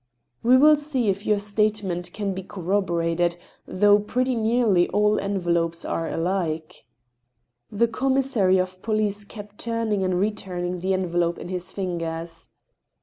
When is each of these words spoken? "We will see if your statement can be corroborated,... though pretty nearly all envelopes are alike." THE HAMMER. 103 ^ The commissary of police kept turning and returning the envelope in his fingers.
"We 0.41 0.57
will 0.57 0.77
see 0.77 1.09
if 1.09 1.27
your 1.27 1.37
statement 1.37 2.11
can 2.11 2.33
be 2.33 2.41
corroborated,... 2.41 3.37
though 3.67 3.99
pretty 3.99 4.33
nearly 4.33 4.87
all 4.89 5.19
envelopes 5.19 5.85
are 5.85 6.07
alike." 6.09 6.87
THE 7.71 7.85
HAMMER. 7.85 7.85
103 7.85 7.87
^ 7.87 7.87
The 7.87 7.93
commissary 7.99 8.57
of 8.57 8.81
police 8.81 9.23
kept 9.23 9.59
turning 9.59 10.03
and 10.03 10.19
returning 10.19 10.79
the 10.79 10.93
envelope 10.95 11.37
in 11.37 11.49
his 11.49 11.71
fingers. 11.71 12.49